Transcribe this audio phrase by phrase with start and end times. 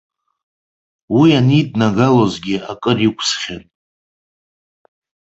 [1.17, 3.63] Уи аниднагалазгьы акыр иқәсхьан.